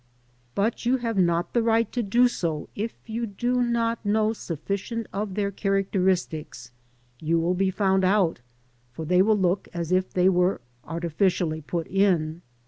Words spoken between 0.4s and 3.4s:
But you have not the right to do so if you